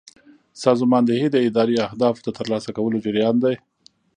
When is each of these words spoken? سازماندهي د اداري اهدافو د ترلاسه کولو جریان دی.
سازماندهي 0.63 1.27
د 1.31 1.35
اداري 1.47 1.75
اهدافو 1.87 2.21
د 2.25 2.29
ترلاسه 2.37 2.69
کولو 2.77 2.97
جریان 3.05 3.35
دی. 3.43 3.55